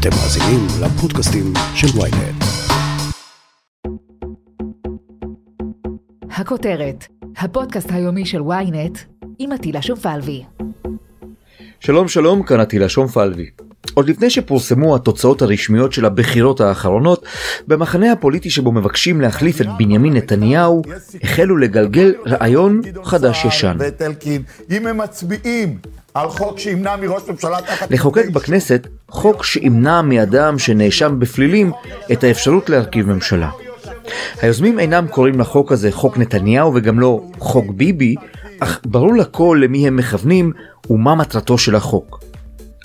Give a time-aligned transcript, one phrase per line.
[0.00, 2.44] אתם מאזינים לפודקאסטים של ויינט.
[6.30, 8.98] הכותרת, הפודקאסט היומי של ויינט
[9.38, 10.44] עם עטילה שומפלבי.
[11.80, 13.50] שלום שלום, כאן עטילה שומפלבי.
[13.94, 17.24] עוד לפני שפורסמו התוצאות הרשמיות של הבחירות האחרונות,
[17.68, 20.82] במחנה הפוליטי שבו מבקשים להחליף את בנימין נתניהו,
[21.22, 23.76] החלו לגלגל רעיון חדש-ישן.
[24.70, 25.78] אם הם מצביעים
[26.14, 27.90] על חוק שימנע מראש ממשלה תחת...
[27.90, 31.72] לחוקק בכנסת חוק שימנע מאדם שנאשם בפלילים
[32.12, 33.50] את האפשרות להרכיב ממשלה.
[34.42, 38.14] היוזמים אינם קוראים לחוק הזה חוק נתניהו וגם לא חוק ביבי,
[38.60, 40.52] אך ברור לכל למי הם מכוונים
[40.90, 42.20] ומה מטרתו של החוק.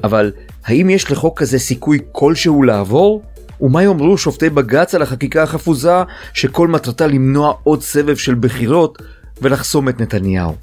[0.04, 0.32] אבל
[0.66, 3.22] האם יש לחוק כזה סיכוי כלשהו לעבור?
[3.62, 8.98] ומה יאמרו שופטי בג"ץ על החקיקה החפוזה שכל מטרתה למנוע עוד סבב של בחירות
[9.42, 10.56] ולחסום את נתניהו?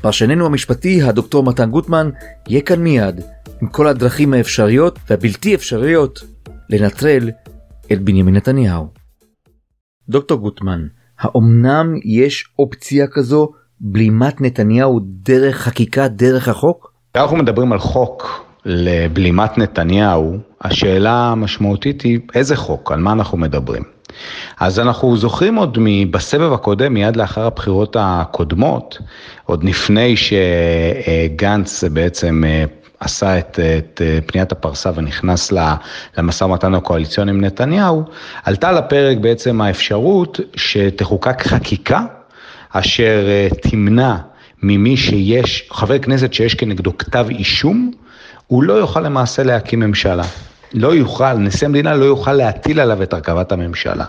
[0.00, 2.10] פרשננו המשפטי, הדוקטור מתן גוטמן,
[2.48, 3.20] יהיה כאן מיד
[3.62, 6.20] עם כל הדרכים האפשריות והבלתי אפשריות
[6.70, 7.30] לנטרל
[7.92, 8.88] את בנימין נתניהו.
[10.08, 10.86] דוקטור גוטמן,
[11.18, 16.92] האומנם יש אופציה כזו בלימת נתניהו דרך חקיקה, דרך החוק?
[17.14, 23.82] אנחנו מדברים על חוק לבלימת נתניהו, השאלה המשמעותית היא איזה חוק, על מה אנחנו מדברים.
[24.60, 25.78] אז אנחנו זוכרים עוד
[26.10, 28.98] בסבב הקודם, מיד לאחר הבחירות הקודמות,
[29.46, 32.64] עוד לפני שגנץ בעצם אה,
[33.00, 35.52] עשה את, את אה, פניית הפרסה ונכנס
[36.18, 38.04] למשא ומתן הקואליציוני עם נתניהו,
[38.44, 42.04] עלתה לפרק בעצם האפשרות שתחוקק חקיקה
[42.70, 44.16] אשר אה, תמנע
[44.62, 47.90] ממי שיש, חבר כנסת שיש כנגדו כתב אישום,
[48.52, 50.24] הוא לא יוכל למעשה להקים ממשלה.
[50.74, 54.04] לא יוכל, נשיא המדינה לא יוכל להטיל עליו את הרכבת הממשלה.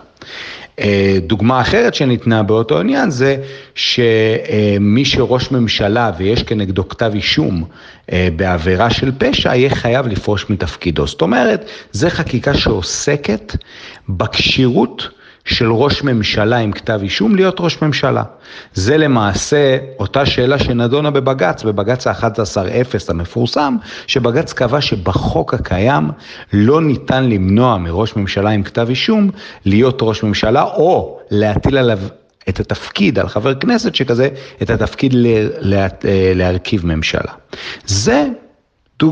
[0.79, 3.37] אה, דוגמה אחרת שניתנה באותו עניין זה
[3.75, 7.63] שמי שראש ממשלה ויש כנגדו כתב אישום
[8.11, 11.07] אה, בעבירה של פשע, יהיה חייב לפרוש מתפקידו.
[11.07, 13.55] זאת אומרת, זו חקיקה שעוסקת
[14.09, 15.09] בכשירות
[15.45, 18.23] של ראש ממשלה עם כתב אישום להיות ראש ממשלה.
[18.73, 23.75] זה למעשה אותה שאלה שנדונה בבג"ץ, בבג"ץ ה-11-0 המפורסם,
[24.07, 26.11] שבג"ץ קבע שבחוק הקיים
[26.53, 29.29] לא ניתן למנוע מראש ממשלה עם כתב אישום
[29.65, 31.99] להיות ראש ממשלה או להטיל עליו
[32.49, 34.29] את התפקיד על חבר כנסת שכזה,
[34.61, 35.13] את התפקיד
[36.35, 37.31] להרכיב ממשלה.
[37.85, 38.27] זה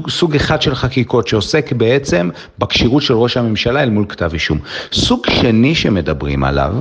[0.09, 4.59] סוג אחד של חקיקות שעוסק בעצם בכשירות של ראש הממשלה אל מול כתב אישום.
[4.91, 6.73] סוג שני שמדברים עליו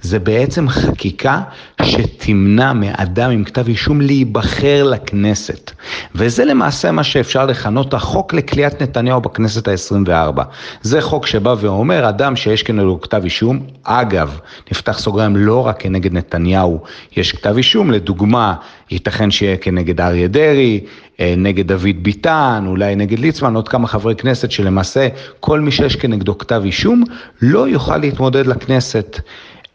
[0.00, 1.40] זה בעצם חקיקה
[1.82, 5.70] שתמנע מאדם עם כתב אישום להיבחר לכנסת.
[6.14, 10.42] וזה למעשה מה שאפשר לכנות החוק לכליאת נתניהו בכנסת ה-24.
[10.82, 14.38] זה חוק שבא ואומר, אדם שיש כנגדו כתב אישום, אגב,
[14.72, 16.80] נפתח סוגריים לא רק כנגד נתניהו
[17.16, 18.54] יש כתב אישום, לדוגמה,
[18.90, 20.80] ייתכן שיהיה כנגד אריה דרעי,
[21.20, 25.08] נגד דוד ביטן, אולי נגד ליצמן, עוד כמה חברי כנסת שלמעשה
[25.40, 27.04] כל מי שיש כנגדו כתב אישום
[27.42, 29.20] לא יוכל להתמודד לכנסת.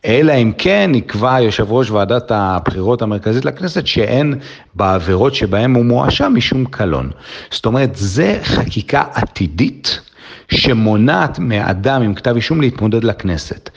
[0.06, 4.40] אלא אם כן יקבע יושב ראש ועדת הבחירות המרכזית לכנסת שאין
[4.76, 7.12] בעבירות שבהן הוא מואשם משום קלון.
[7.52, 10.00] זאת אומרת, זה חקיקה עתידית
[10.52, 13.70] שמונעת מאדם עם כתב אישום להתמודד לכנסת.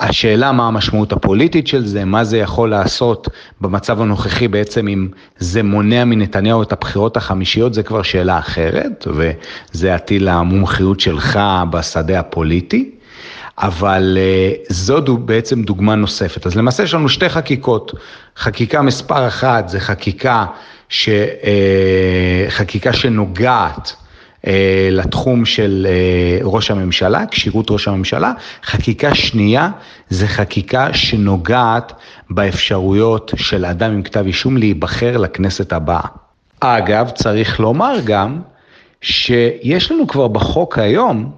[0.00, 3.28] השאלה מה המשמעות הפוליטית של זה, מה זה יכול לעשות
[3.60, 9.94] במצב הנוכחי בעצם אם זה מונע מנתניהו את הבחירות החמישיות, זה כבר שאלה אחרת, וזה
[9.94, 11.40] עתיד למומחיות שלך
[11.70, 12.90] בשדה הפוליטי.
[13.58, 16.46] אבל uh, זו בעצם דוגמה נוספת.
[16.46, 17.92] אז למעשה יש לנו שתי חקיקות.
[18.36, 20.46] חקיקה מספר אחת זה חקיקה,
[20.88, 24.03] ש, uh, חקיקה שנוגעת אה,
[24.90, 28.32] לתחום של אה, ראש הממשלה, כשירות ראש הממשלה.
[28.64, 29.70] חקיקה שנייה
[30.08, 31.92] זה חקיקה שנוגעת
[32.30, 36.06] באפשרויות של אדם עם כתב אישום להיבחר לכנסת הבאה.
[36.60, 38.40] אגב, צריך לומר גם
[39.00, 41.32] שיש לנו כבר בחוק היום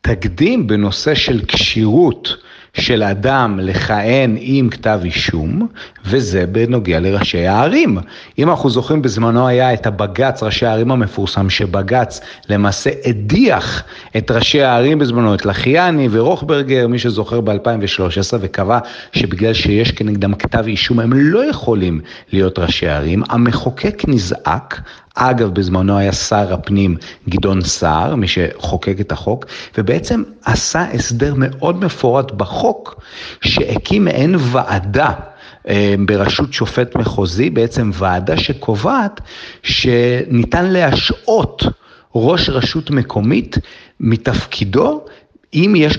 [0.00, 2.36] תקדים בנושא של כשירות
[2.74, 5.68] של אדם לכהן עם כתב אישום,
[6.04, 7.98] וזה בנוגע לראשי הערים.
[8.38, 13.82] אם אנחנו זוכרים, בזמנו היה את הבג"ץ, ראשי הערים המפורסם, שבג"ץ למעשה הדיח
[14.16, 18.78] את ראשי הערים בזמנו, את לחיאני ורוכברגר, מי שזוכר ב-2013, וקבע
[19.12, 22.00] שבגלל שיש כנגדם כתב אישום, הם לא יכולים
[22.32, 23.22] להיות ראשי ערים.
[23.28, 24.80] המחוקק נזעק,
[25.20, 26.96] אגב, בזמנו היה שר הפנים
[27.28, 29.44] גדעון סער, מי שחוקק את החוק,
[29.78, 33.00] ובעצם עשה הסדר מאוד מפורט בחוק,
[33.40, 35.12] שהקים מעין ועדה.
[35.68, 39.20] אה, בראשות שופט מחוזי, בעצם ועדה שקובעת
[39.62, 41.62] שניתן להשעות
[42.14, 43.58] ראש רשות מקומית
[44.00, 45.04] מתפקידו
[45.54, 45.98] אם יש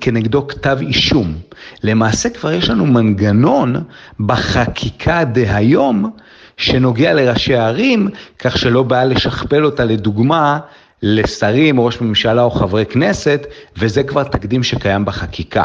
[0.00, 1.34] כנגדו, כתב אישום.
[1.82, 3.74] למעשה כבר יש לנו מנגנון
[4.20, 6.10] בחקיקה דהיום
[6.56, 8.08] שנוגע לראשי הערים,
[8.38, 10.58] כך שלא בא לשכפל אותה לדוגמה
[11.02, 13.46] לשרים, ראש ממשלה או חברי כנסת,
[13.76, 15.64] וזה כבר תקדים שקיים בחקיקה,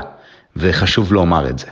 [0.55, 1.67] וחשוב לומר את זה.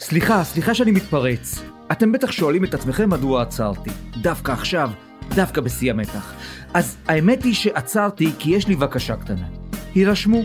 [0.00, 1.62] סליחה, סליחה שאני מתפרץ.
[1.92, 3.90] אתם בטח שואלים את עצמכם מדוע עצרתי.
[4.16, 4.90] דווקא עכשיו,
[5.34, 6.32] דווקא בשיא המתח.
[6.74, 9.46] אז האמת היא שעצרתי כי יש לי בקשה קטנה.
[9.94, 10.42] הירשמו.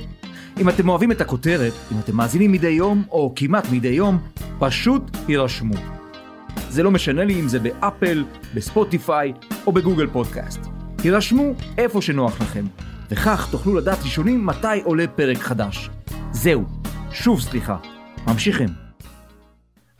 [0.59, 4.17] אם אתם אוהבים את הכותרת, אם אתם מאזינים מדי יום, או כמעט מדי יום,
[4.59, 6.00] פשוט הירשמו.
[6.71, 8.23] זה לא משנה לי אם זה באפל,
[8.53, 9.33] בספוטיפיי
[9.68, 10.59] או בגוגל פודקאסט.
[11.03, 12.65] הירשמו איפה שנוח לכם,
[13.09, 15.89] וכך תוכלו לדעת ראשונים מתי עולה פרק חדש.
[16.31, 16.63] זהו,
[17.12, 17.77] שוב סליחה.
[18.27, 18.69] ממשיכים.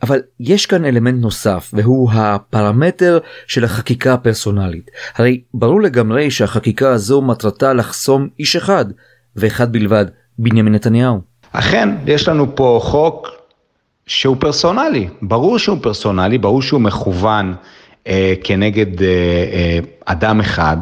[0.02, 4.90] אבל יש כאן אלמנט נוסף והוא הפרמטר של החקיקה הפרסונלית.
[5.14, 8.84] הרי ברור לגמרי שהחקיקה הזו מטרתה לחסום איש אחד
[9.36, 10.06] ואחד בלבד,
[10.38, 11.20] בנימין נתניהו.
[11.52, 13.41] אכן, יש לנו פה חוק
[14.06, 17.54] שהוא פרסונלי, ברור שהוא פרסונלי, ברור שהוא מכוון
[18.06, 19.08] אה, כנגד אה,
[19.52, 20.76] אה, אדם אחד,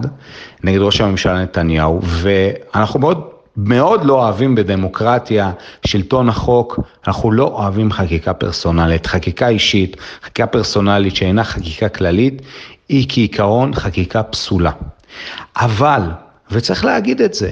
[0.65, 5.53] נגד ראש הממשלה נתניהו, ואנחנו מאוד מאוד לא אוהבים בדמוקרטיה,
[5.87, 9.07] שלטון החוק, אנחנו לא אוהבים חקיקה פרסונלית.
[9.07, 12.43] חקיקה אישית, חקיקה פרסונלית שאינה חקיקה כללית,
[12.89, 14.71] היא כעיקרון חקיקה פסולה.
[15.57, 16.03] אבל,
[16.51, 17.51] וצריך להגיד את זה,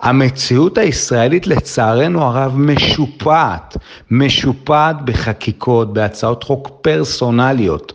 [0.00, 3.76] המציאות הישראלית לצערנו הרב משופעת,
[4.10, 7.92] משופעת בחקיקות, בהצעות חוק פרסונליות,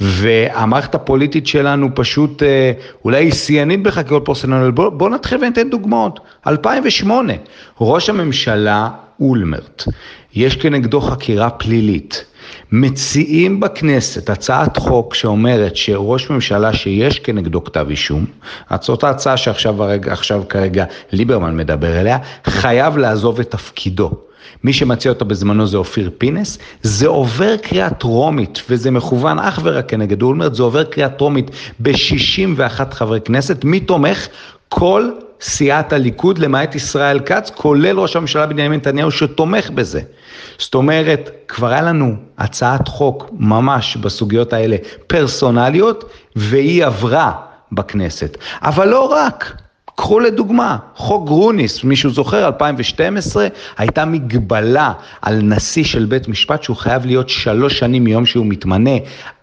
[0.00, 2.72] והמערכת הפוליטית שלנו פשוט אה,
[3.04, 4.74] אולי היא שיאנית בחקיקות פרסונליות.
[4.74, 6.20] בואו בוא נתחיל וניתן דוגמאות.
[6.46, 7.32] 2008,
[7.80, 8.88] ראש הממשלה
[9.22, 9.84] אולמרט,
[10.34, 12.24] יש כנגדו חקירה פלילית.
[12.72, 18.24] מציעים בכנסת הצעת חוק שאומרת שראש ממשלה שיש כנגדו כתב אישום,
[18.80, 20.14] זאת ההצעה שעכשיו הרגע,
[20.48, 24.10] כרגע ליברמן מדבר אליה, חייב לעזוב את תפקידו.
[24.64, 29.88] מי שמציע אותה בזמנו זה אופיר פינס, זה עובר קריאה טרומית, וזה מכוון אך ורק
[29.88, 34.28] כנגד אולמרט, זה עובר קריאה טרומית ב-61 חברי כנסת, מי תומך?
[34.68, 35.10] כל
[35.42, 40.00] סיעת הליכוד, למעט ישראל כץ, כולל ראש הממשלה בנימין נתניהו שתומך בזה.
[40.58, 47.32] זאת אומרת, כבר היה לנו הצעת חוק ממש בסוגיות האלה פרסונליות, והיא עברה
[47.72, 48.36] בכנסת.
[48.62, 49.61] אבל לא רק,
[49.94, 53.48] קחו לדוגמה, חוק גרוניס, מישהו זוכר, 2012,
[53.78, 54.92] הייתה מגבלה
[55.22, 58.90] על נשיא של בית משפט שהוא חייב להיות שלוש שנים מיום שהוא מתמנה,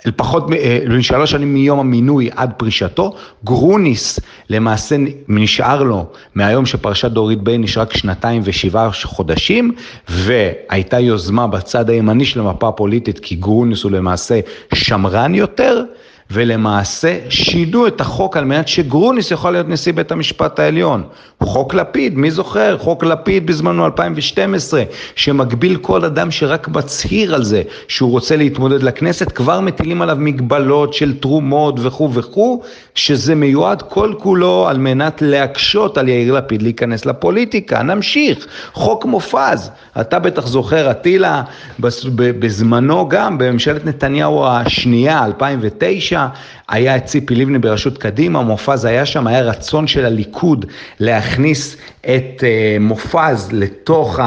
[0.06, 3.16] לפחות אה, שלוש שנים מיום המינוי עד פרישתו.
[3.44, 4.20] גרוניס
[4.50, 4.96] למעשה
[5.28, 6.06] נשאר לו
[6.36, 9.72] מהיום שפרשת דורית בייניש רק שנתיים ושבעה חודשים,
[10.08, 14.40] והייתה יוזמה בצד הימני של המפה הפוליטית, כי גרוניס הוא למעשה
[14.74, 15.84] שמרן יותר.
[16.32, 21.04] ולמעשה שינו את החוק על מנת שגרוניס יכול להיות נשיא בית המשפט העליון.
[21.44, 22.78] חוק לפיד, מי זוכר?
[22.78, 24.84] חוק לפיד בזמנו 2012,
[25.16, 30.94] שמגביל כל אדם שרק מצהיר על זה שהוא רוצה להתמודד לכנסת, כבר מטילים עליו מגבלות
[30.94, 32.64] של תרומות וכו' וכו',
[32.96, 37.84] שזה מיועד כל כולו על מנת להקשות על יאיר לפיד להיכנס לפוליטיקה.
[37.84, 39.72] נמשיך, חוק מופז,
[40.02, 41.44] אתה בטח זוכר, אטילה,
[42.16, 46.19] בזמנו גם, בממשלת נתניהו השנייה, 2009,
[46.70, 50.66] היה את ציפי לבני בראשות קדימה, מופז היה שם, היה רצון של הליכוד
[51.00, 54.20] להכניס את אה, מופז לתוך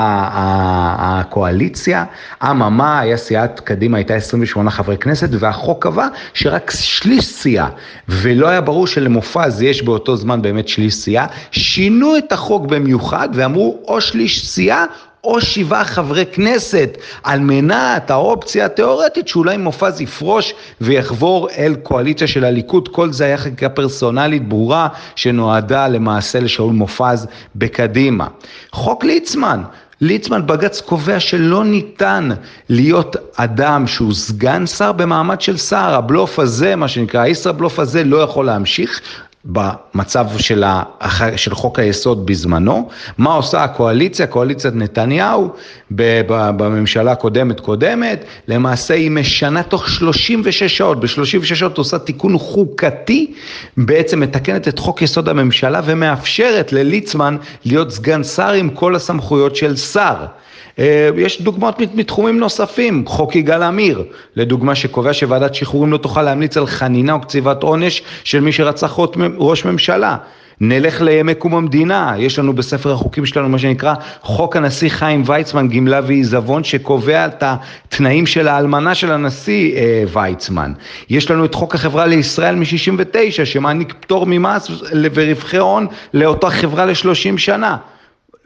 [0.99, 2.05] הקואליציה.
[2.43, 7.69] אממה, היה סיעת קדימה, הייתה 28 חברי כנסת, והחוק קבע שרק שליש סיעה,
[8.09, 11.27] ולא היה ברור שלמופז יש באותו זמן באמת שליש סיעה.
[11.51, 14.85] שינו את החוק במיוחד ואמרו או שליש סיעה
[15.25, 22.45] או שבעה חברי כנסת, על מנת האופציה התיאורטית שאולי מופז יפרוש ויחבור אל קואליציה של
[22.45, 22.89] הליכוד.
[22.89, 28.27] כל זה היה חקיקה פרסונלית ברורה שנועדה למעשה לשאול מופז בקדימה.
[28.73, 29.63] חוק ליצמן,
[30.01, 32.29] ליצמן בג"ץ קובע שלא ניתן
[32.69, 38.17] להיות אדם שהוא סגן שר במעמד של שר, הבלוף הזה, מה שנקרא, הישראבלוף הזה לא
[38.17, 39.01] יכול להמשיך,
[39.45, 40.83] במצב של, ה,
[41.37, 45.51] של חוק היסוד בזמנו, מה עושה הקואליציה, קואליציית נתניהו
[45.91, 53.35] בממשלה הקודמת קודמת, למעשה היא משנה תוך 36 שעות, ב-36 שעות עושה תיקון חוקתי,
[53.77, 59.77] בעצם מתקנת את חוק יסוד הממשלה ומאפשרת לליצמן להיות סגן שר עם כל הסמכויות של
[59.77, 60.17] שר.
[60.79, 64.05] אה, יש דוגמאות מתחומים נוספים, חוק יגאל עמיר,
[64.37, 68.99] לדוגמה שקובע שוועדת שחרורים לא תוכל להמליץ על חנינה או קציבת עונש של מי שרצח
[69.39, 70.17] ראש ממשלה.
[70.65, 75.69] נלך לימי קום המדינה, יש לנו בספר החוקים שלנו מה שנקרא חוק הנשיא חיים ויצמן,
[75.69, 80.73] גמלה ועיזבון, שקובע את התנאים של האלמנה של הנשיא אה, ויצמן.
[81.11, 84.71] יש לנו את חוק החברה לישראל מ-69, שמעניק פטור ממס
[85.15, 87.77] ורווחי הון לאותה חברה ל-30 שנה.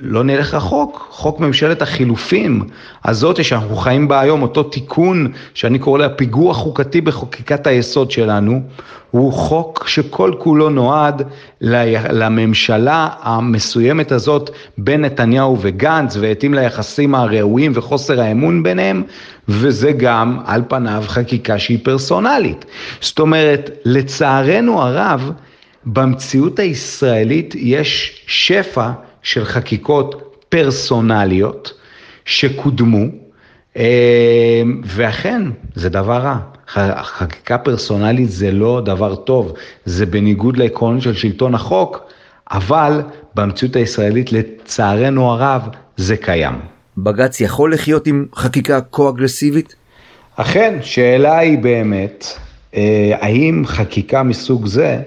[0.00, 2.62] לא נלך רחוק, חוק ממשלת החילופים
[3.05, 8.61] הזאת שאנחנו חיים בה היום, אותו תיקון שאני קורא לה פיגוע חוקתי בחקיקת היסוד שלנו,
[9.11, 11.23] הוא חוק שכל כולו נועד
[11.61, 19.03] לממשלה המסוימת הזאת בין נתניהו וגנץ והתאים ליחסים הראויים וחוסר האמון ביניהם,
[19.49, 22.65] וזה גם על פניו חקיקה שהיא פרסונלית.
[23.00, 25.33] זאת אומרת, לצערנו הרב,
[25.87, 28.91] במציאות הישראלית יש שפע
[29.26, 31.73] של חקיקות פרסונליות
[32.25, 33.04] שקודמו,
[33.76, 35.42] אה, ואכן,
[35.75, 36.38] זה דבר רע.
[37.02, 39.52] חקיקה פרסונלית זה לא דבר טוב,
[39.85, 42.04] זה בניגוד לעקרון של שלטון החוק,
[42.50, 43.02] אבל
[43.35, 45.62] במציאות הישראלית לצערנו הרב
[45.97, 46.54] זה קיים.
[46.99, 49.75] בג"ץ יכול לחיות עם חקיקה כה-אגרסיבית?
[50.37, 52.26] אכן, שאלה היא באמת,
[52.75, 54.99] אה, האם חקיקה מסוג זה,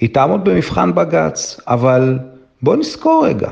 [0.00, 2.18] היא תעמוד במבחן בג"ץ, אבל
[2.64, 3.48] בוא נזכור רגע,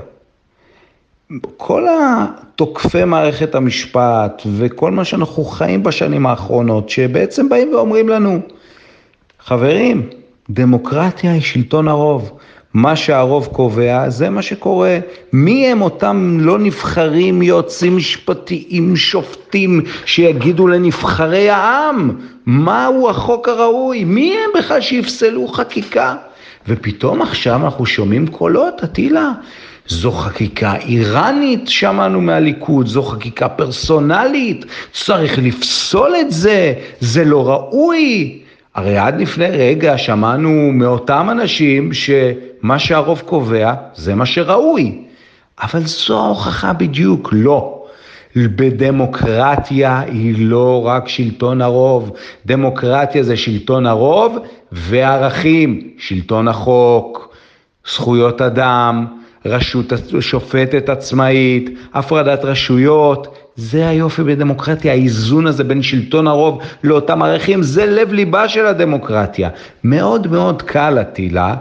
[1.56, 8.40] כל התוקפי מערכת המשפט וכל מה שאנחנו חיים בשנים האחרונות, שבעצם באים ואומרים לנו,
[9.38, 10.08] חברים,
[10.50, 12.38] דמוקרטיה היא שלטון הרוב.
[12.74, 14.98] מה שהרוב קובע, זה מה שקורה.
[15.32, 22.10] מי הם אותם לא נבחרים יועצים משפטיים, שופטים, שיגידו לנבחרי העם
[22.46, 24.04] מהו החוק הראוי?
[24.04, 26.16] מי הם בכלל שיפסלו חקיקה?
[26.68, 29.30] ופתאום עכשיו אנחנו שומעים קולות, אטילה.
[29.86, 38.38] זו חקיקה איראנית, שמענו מהליכוד, זו חקיקה פרסונלית, צריך לפסול את זה, זה לא ראוי.
[38.74, 44.98] הרי עד לפני רגע שמענו מאותם אנשים שמה שהרוב קובע זה מה שראוי.
[45.62, 47.81] אבל זו ההוכחה בדיוק, לא.
[48.36, 52.12] בדמוקרטיה היא לא רק שלטון הרוב,
[52.46, 54.38] דמוקרטיה זה שלטון הרוב
[54.72, 57.34] וערכים, שלטון החוק,
[57.88, 59.06] זכויות אדם,
[59.46, 67.62] רשות שופטת עצמאית, הפרדת רשויות, זה היופי בדמוקרטיה, האיזון הזה בין שלטון הרוב לאותם ערכים,
[67.62, 69.48] זה לב ליבה של הדמוקרטיה.
[69.84, 71.54] מאוד מאוד קל, אטילה,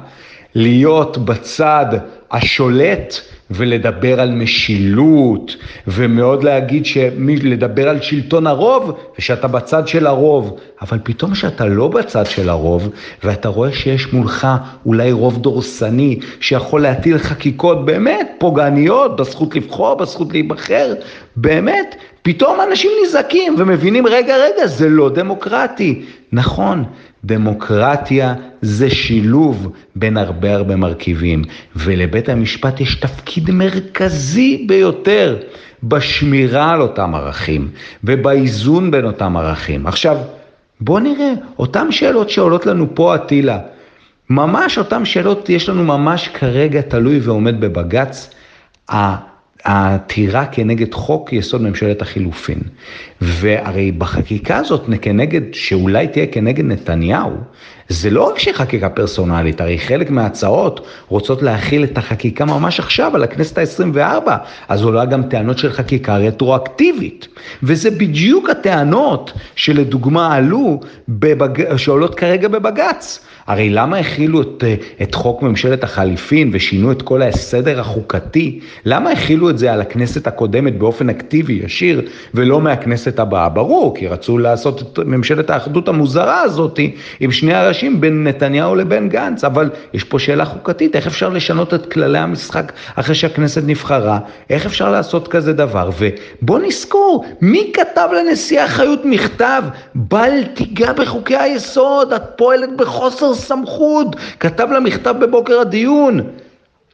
[0.55, 1.85] להיות בצד
[2.31, 3.15] השולט
[3.53, 5.55] ולדבר על משילות,
[5.87, 10.57] ומאוד להגיד, שמי, לדבר על שלטון הרוב, ושאתה בצד של הרוב.
[10.81, 12.89] אבל פתאום כשאתה לא בצד של הרוב,
[13.23, 14.47] ואתה רואה שיש מולך
[14.85, 20.93] אולי רוב דורסני, שיכול להטיל חקיקות באמת פוגעניות, בזכות לבחור, בזכות להיבחר,
[21.35, 26.01] באמת, פתאום אנשים נזעקים ומבינים, רגע, רגע, זה לא דמוקרטי.
[26.31, 26.83] נכון,
[27.25, 31.43] דמוקרטיה זה שילוב בין הרבה הרבה מרכיבים,
[31.75, 35.37] ולבית המשפט יש תפקיד מרכזי ביותר
[35.83, 37.69] בשמירה על אותם ערכים
[38.03, 39.87] ובאיזון בין אותם ערכים.
[39.87, 40.17] עכשיו,
[40.81, 43.59] בואו נראה, אותן שאלות שעולות לנו פה, אטילה,
[44.29, 48.29] ממש אותן שאלות יש לנו ממש כרגע תלוי ועומד בבג"ץ.
[49.63, 52.59] העתירה כנגד חוק יסוד ממשלת החילופין.
[53.21, 57.31] והרי בחקיקה הזאת כנגד, שאולי תהיה כנגד נתניהו,
[57.89, 63.15] זה לא רק שהיא חקיקה פרסונלית, הרי חלק מההצעות רוצות להכיל את החקיקה ממש עכשיו
[63.15, 64.29] על הכנסת ה-24,
[64.67, 67.27] אז עולה גם טענות של חקיקה רטרואקטיבית.
[67.63, 71.77] וזה בדיוק הטענות שלדוגמה עלו, בבג...
[71.77, 73.25] שעולות כרגע בבג"ץ.
[73.51, 74.63] הרי למה הכילו את,
[75.01, 78.59] את חוק ממשלת החליפין ושינו את כל הסדר החוקתי?
[78.85, 82.01] למה הכילו את זה על הכנסת הקודמת באופן אקטיבי, ישיר,
[82.33, 83.49] ולא מהכנסת הבאה?
[83.49, 86.79] ברור, כי רצו לעשות את ממשלת האחדות המוזרה הזאת
[87.19, 91.73] עם שני הראשים בין נתניהו לבין גנץ, אבל יש פה שאלה חוקתית, איך אפשר לשנות
[91.73, 94.19] את כללי המשחק אחרי שהכנסת נבחרה?
[94.49, 95.89] איך אפשר לעשות כזה דבר?
[95.99, 99.63] ובוא נזכור, מי כתב לנשיאה חיות מכתב?
[99.95, 106.19] בל תיגע בחוקי היסוד, את פועלת בחוסר סמכות, כתב לה מכתב בבוקר הדיון.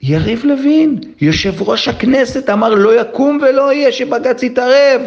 [0.01, 5.01] יריב לוין, יושב ראש הכנסת, אמר לא יקום ולא יהיה שבג"ץ יתערב.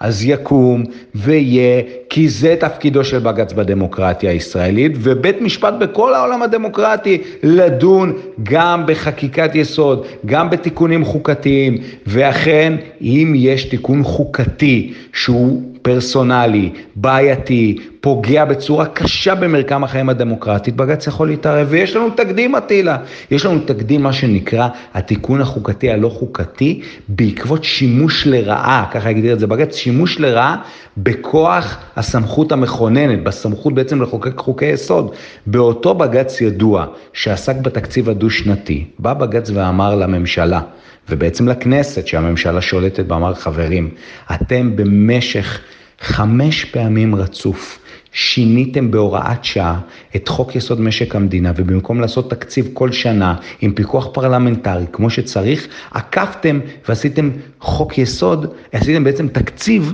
[0.00, 7.18] אז יקום ויהיה, כי זה תפקידו של בג"ץ בדמוקרטיה הישראלית, ובית משפט בכל העולם הדמוקרטי
[7.42, 17.78] לדון גם בחקיקת יסוד, גם בתיקונים חוקתיים, ואכן, אם יש תיקון חוקתי שהוא פרסונלי, בעייתי,
[18.00, 22.96] פוגע בצורה קשה במרקם החיים הדמוקרטית, בג"ץ יכול להתערב, ויש לנו תקדים אטילה,
[23.30, 29.40] יש לנו תקדים מה שנקרא התיקון החוקתי הלא חוקתי, בעקבות שימוש לרעה, ככה הגדיר את
[29.40, 30.56] זה בג"ץ, שימוש לרעה
[30.96, 35.14] בכוח הסמכות המכוננת, בסמכות בעצם לחוקק חוקי יסוד.
[35.46, 40.60] באותו בג"ץ ידוע שעסק בתקציב הדו-שנתי, בא בג"ץ ואמר לממשלה,
[41.08, 43.90] ובעצם לכנסת שהממשלה שולטת בה, אמר חברים,
[44.34, 45.60] אתם במשך
[46.00, 47.78] חמש פעמים רצוף
[48.12, 49.80] שיניתם בהוראת שעה
[50.16, 55.68] את חוק יסוד משק המדינה, ובמקום לעשות תקציב כל שנה עם פיקוח פרלמנטרי כמו שצריך,
[55.90, 59.92] עקפתם ועשיתם חוק יסוד, עשיתם בעצם תקציב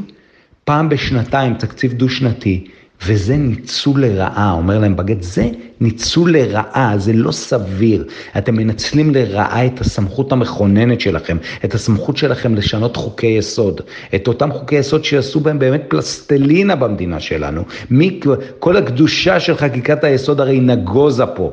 [0.64, 2.66] פעם בשנתיים, תקציב דו-שנתי.
[3.06, 5.48] וזה ניצול לרעה, אומר להם בגט, זה
[5.80, 8.04] ניצול לרעה, זה לא סביר.
[8.38, 13.80] אתם מנצלים לרעה את הסמכות המכוננת שלכם, את הסמכות שלכם לשנות חוקי יסוד,
[14.14, 17.64] את אותם חוקי יסוד שיעשו בהם באמת פלסטלינה במדינה שלנו.
[17.90, 18.20] מי,
[18.58, 21.52] כל הקדושה של חקיקת היסוד הרי נגוזה פה.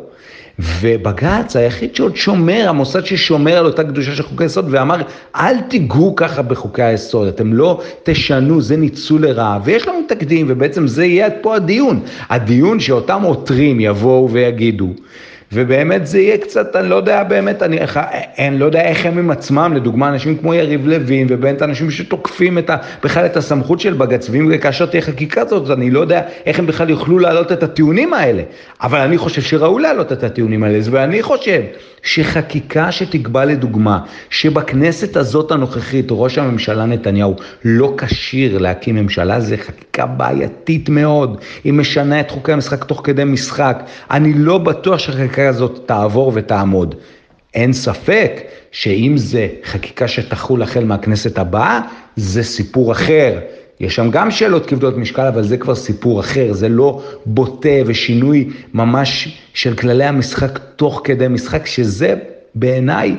[0.60, 5.02] ובג"ץ היחיד שעוד שומר, המוסד ששומר על אותה קדושה של חוקי היסוד ואמר
[5.36, 9.60] אל תיגעו ככה בחוקי היסוד, אתם לא תשנו, זה ניצול לרעה.
[9.64, 12.00] ויש לנו תקדים ובעצם זה יהיה פה הדיון.
[12.30, 14.90] הדיון שאותם עותרים יבואו ויגידו
[15.54, 17.78] ובאמת זה יהיה קצת, אני לא יודע באמת, אני,
[18.40, 22.58] אני לא יודע איך הם עם עצמם, לדוגמה אנשים כמו יריב לוין ובאמת אנשים שתוקפים
[22.58, 26.22] את ה, בכלל את הסמכות של בג"ץ, ואם כאשר תהיה חקיקה הזאת, אני לא יודע
[26.46, 28.44] איך הם בכלל יוכלו להעלות את הטיעונים האלה,
[28.82, 31.62] אבל אני חושב שראוי להעלות את הטיעונים האלה, ואני חושב
[32.04, 40.06] שחקיקה שתקבע לדוגמה, שבכנסת הזאת הנוכחית ראש הממשלה נתניהו לא כשיר להקים ממשלה, זה חקיקה
[40.06, 45.00] בעייתית מאוד, היא משנה את חוקי המשחק תוך כדי משחק, אני לא בטוח
[45.42, 46.96] שהחקיקה הזאת תעבור ותעמוד.
[47.54, 51.82] אין ספק שאם זה חקיקה שתחול החל מהכנסת הבאה,
[52.16, 53.40] זה סיפור אחר.
[53.80, 58.50] יש שם גם שאלות כבדות משקל, אבל זה כבר סיפור אחר, זה לא בוטה ושינוי
[58.74, 62.16] ממש של כללי המשחק תוך כדי משחק, שזה
[62.56, 63.16] בעיניי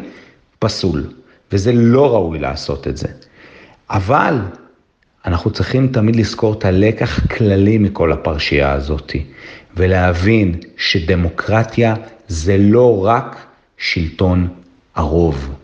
[0.59, 1.05] פסול,
[1.53, 3.09] וזה לא ראוי לעשות את זה.
[3.91, 4.39] אבל
[5.27, 9.13] אנחנו צריכים תמיד לזכור את הלקח כללי מכל הפרשייה הזאת,
[9.77, 11.95] ולהבין שדמוקרטיה
[12.29, 13.47] זה לא רק
[13.79, 14.49] שלטון
[14.95, 15.55] הרוב,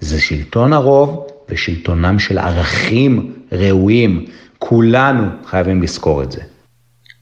[0.00, 4.26] זה שלטון הרוב ושלטונם של ערכים ראויים.
[4.58, 6.40] כולנו חייבים לזכור את זה.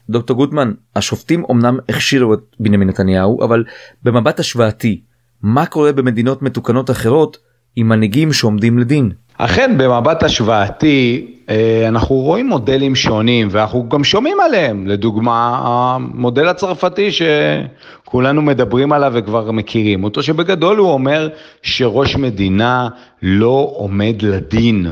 [0.09, 3.63] דוקטור גוטמן, השופטים אמנם הכשירו את בנימין נתניהו, אבל
[4.03, 5.01] במבט השוואתי,
[5.41, 7.37] מה קורה במדינות מתוקנות אחרות
[7.75, 9.11] עם מנהיגים שעומדים לדין?
[9.37, 14.87] אכן, במבט השוואתי, אה, אנחנו רואים מודלים שונים ואנחנו גם שומעים עליהם.
[14.87, 21.29] לדוגמה, המודל הצרפתי שכולנו מדברים עליו וכבר מכירים אותו, שבגדול הוא אומר
[21.61, 22.87] שראש מדינה
[23.21, 24.87] לא עומד לדין.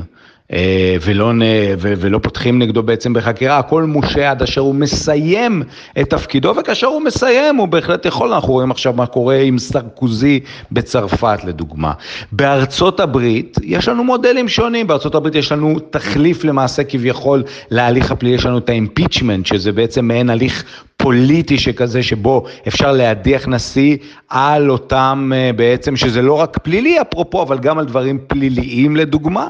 [0.53, 1.31] אה, ולא,
[1.79, 5.63] ולא פותחים נגדו בעצם בחקירה, הכל מושה עד אשר הוא מסיים
[6.01, 10.39] את תפקידו, וכאשר הוא מסיים הוא בהחלט יכול, אנחנו רואים עכשיו מה קורה עם סרקוזי
[10.71, 11.93] בצרפת לדוגמה.
[12.31, 18.35] בארצות הברית יש לנו מודלים שונים, בארצות הברית יש לנו תחליף למעשה כביכול להליך הפלילי,
[18.35, 20.63] יש לנו את האימפיצ'מנט, שזה בעצם מעין הליך
[20.97, 23.97] פוליטי שכזה, שבו אפשר להדיח נשיא
[24.29, 29.49] על אותם אה, בעצם, שזה לא רק פלילי אפרופו, אבל גם על דברים פליליים לדוגמה.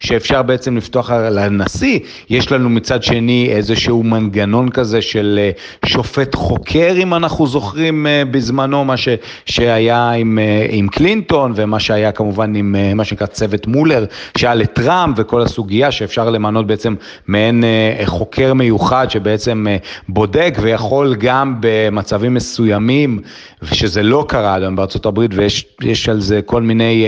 [0.00, 1.98] שאפשר בעצם לפתוח לנשיא,
[2.30, 5.50] יש לנו מצד שני איזשהו מנגנון כזה של אה,
[5.88, 9.08] שופט חוקר, אם אנחנו זוכרים אה, בזמנו, מה ש,
[9.46, 14.04] שהיה עם, אה, עם קלינטון ומה שהיה כמובן עם מה שנקרא צוות מולר,
[14.36, 16.94] שהיה לטראמפ וכל הסוגיה שאפשר למנות בעצם
[17.26, 17.64] מעין
[18.04, 19.66] חוקר מיוחד שבעצם
[20.08, 23.20] בודק ויכול גם במצבים מסוימים,
[23.62, 27.06] ושזה לא קרה עד בארצות הברית ויש על זה כל מיני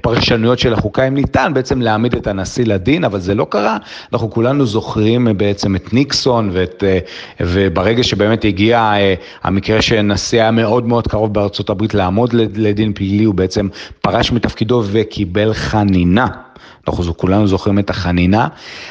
[0.00, 3.76] פרשנויות של החוקה, אם ניתן בעצם להעמיד את הנשיא לדין, אבל זה לא קרה.
[4.12, 6.98] אנחנו כולנו זוכרים אה, בעצם את ניקסון, ואת, אה,
[7.40, 13.24] וברגע שבאמת הגיע אה, המקרה שנשיא היה מאוד מאוד קרוב בארצות הברית לעמוד לדין פלילי,
[13.24, 13.68] הוא בעצם
[14.00, 16.26] פרש מתפקידו וקיבל חנינה.
[16.88, 18.48] אנחנו כולנו זוכרים את החנינה.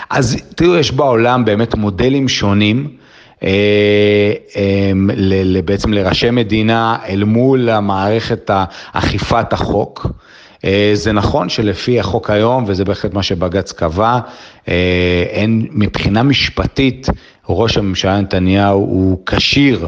[0.09, 2.87] אז תראו, יש בעולם באמת מודלים שונים.
[5.65, 8.51] בעצם לראשי מדינה אל מול המערכת
[8.93, 10.07] אכיפת החוק.
[10.65, 14.19] אה, זה נכון שלפי החוק היום, וזה בהחלט מה שבג"ץ קבע,
[14.67, 17.07] אה, אין, מבחינה משפטית,
[17.49, 19.87] ראש הממשלה נתניהו הוא כשיר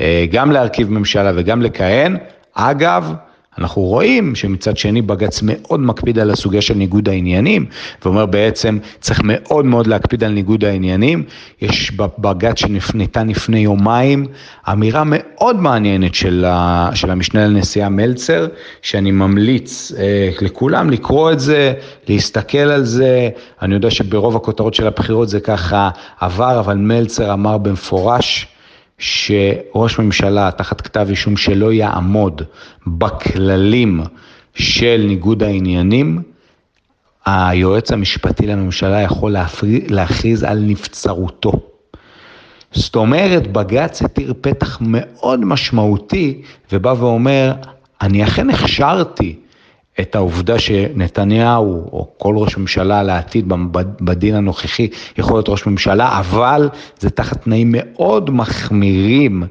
[0.00, 2.16] אה, גם להרכיב ממשלה וגם לכהן.
[2.54, 3.12] אגב,
[3.58, 7.66] אנחנו רואים שמצד שני בג"ץ מאוד מקפיד על הסוגיה של ניגוד העניינים,
[8.04, 11.22] ואומר בעצם צריך מאוד מאוד להקפיד על ניגוד העניינים.
[11.60, 14.26] יש בבג"ץ שניתן לפני יומיים
[14.72, 18.46] אמירה מאוד מעניינת של, ה, של המשנה לנשיאה מלצר,
[18.82, 21.72] שאני ממליץ אה, לכולם לקרוא את זה,
[22.08, 23.28] להסתכל על זה.
[23.62, 25.90] אני יודע שברוב הכותרות של הבחירות זה ככה
[26.20, 28.46] עבר, אבל מלצר אמר במפורש,
[28.98, 32.42] שראש ממשלה תחת כתב אישום שלא יעמוד
[32.86, 34.00] בכללים
[34.54, 36.22] של ניגוד העניינים,
[37.26, 39.36] היועץ המשפטי לממשלה יכול
[39.88, 41.52] להכריז על נבצרותו.
[42.72, 47.52] זאת אומרת, בג"ץ התיר פתח מאוד משמעותי ובא ואומר,
[48.00, 49.36] אני אכן הכשרתי
[50.00, 53.52] את העובדה שנתניהו או כל ראש ממשלה לעתיד
[54.00, 59.42] בדין הנוכחי יכול להיות ראש ממשלה, אבל זה תחת תנאים מאוד מחמירים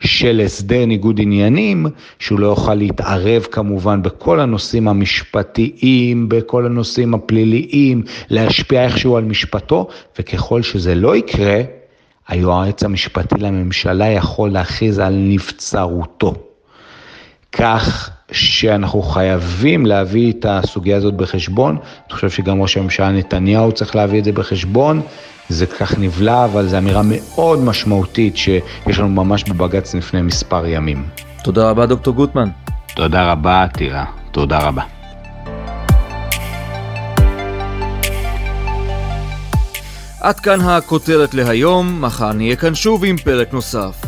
[0.00, 1.86] של הסדר ניגוד עניינים,
[2.18, 9.88] שהוא לא יוכל להתערב כמובן בכל הנושאים המשפטיים, בכל הנושאים הפליליים, להשפיע איכשהו על משפטו,
[10.18, 11.60] וככל שזה לא יקרה,
[12.28, 16.34] היועץ המשפטי לממשלה יכול להכריז על נבצרותו.
[17.52, 21.76] כך שאנחנו חייבים להביא את הסוגיה הזאת בחשבון.
[21.76, 25.00] אני חושב שגם ראש הממשלה נתניהו צריך להביא את זה בחשבון.
[25.48, 31.08] זה כך נבלע, אבל זו אמירה מאוד משמעותית שיש לנו ממש בבג"ץ לפני מספר ימים.
[31.42, 32.48] תודה רבה, דוקטור גוטמן.
[32.94, 34.04] תודה רבה, טירה.
[34.30, 34.82] תודה רבה.
[40.20, 44.07] עד כאן הכותרת להיום, מחר נהיה כאן שוב עם פרק נוסף.